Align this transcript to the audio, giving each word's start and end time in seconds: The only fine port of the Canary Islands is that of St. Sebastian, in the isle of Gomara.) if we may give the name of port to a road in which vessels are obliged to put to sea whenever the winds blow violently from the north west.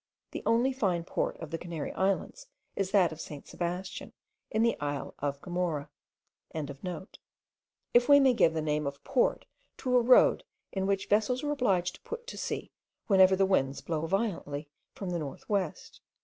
The 0.31 0.41
only 0.47 0.73
fine 0.73 1.03
port 1.03 1.37
of 1.39 1.51
the 1.51 1.59
Canary 1.59 1.91
Islands 1.91 2.47
is 2.75 2.89
that 2.89 3.11
of 3.11 3.21
St. 3.21 3.47
Sebastian, 3.47 4.13
in 4.49 4.63
the 4.63 4.75
isle 4.79 5.13
of 5.19 5.39
Gomara.) 5.41 5.89
if 7.93 8.09
we 8.09 8.19
may 8.19 8.33
give 8.33 8.55
the 8.55 8.63
name 8.63 8.87
of 8.87 9.03
port 9.03 9.45
to 9.77 9.95
a 9.95 10.01
road 10.01 10.43
in 10.71 10.87
which 10.87 11.07
vessels 11.07 11.43
are 11.43 11.51
obliged 11.51 11.93
to 11.93 12.01
put 12.01 12.25
to 12.25 12.35
sea 12.35 12.71
whenever 13.05 13.35
the 13.35 13.45
winds 13.45 13.81
blow 13.81 14.07
violently 14.07 14.67
from 14.95 15.11
the 15.11 15.19
north 15.19 15.47
west. 15.47 16.01